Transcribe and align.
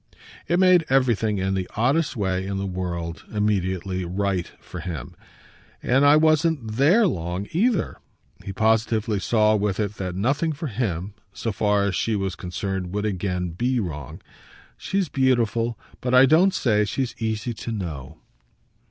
It 0.47 0.57
made 0.57 0.83
everything, 0.89 1.37
in 1.37 1.53
the 1.53 1.69
oddest 1.75 2.15
way 2.17 2.47
in 2.47 2.57
the 2.57 2.65
world, 2.65 3.23
immediately 3.31 4.03
right 4.03 4.51
for 4.59 4.79
him. 4.79 5.15
"And 5.83 6.03
I 6.03 6.15
wasn't 6.15 6.71
THERE 6.77 7.05
long, 7.05 7.47
either." 7.51 7.97
He 8.43 8.51
positively 8.51 9.19
saw 9.19 9.55
with 9.55 9.79
it 9.79 9.97
that 9.97 10.15
nothing 10.15 10.53
for 10.53 10.65
him, 10.69 11.13
so 11.33 11.51
far 11.51 11.83
as 11.85 11.93
she 11.95 12.15
was 12.15 12.33
concerned, 12.35 12.91
would 12.95 13.05
again 13.05 13.49
be 13.51 13.79
wrong. 13.79 14.21
"She's 14.75 15.07
beautiful, 15.07 15.77
but 16.01 16.15
I 16.15 16.25
don't 16.25 16.55
say 16.55 16.83
she's 16.83 17.13
easy 17.19 17.53
to 17.53 17.71
know." 17.71 18.17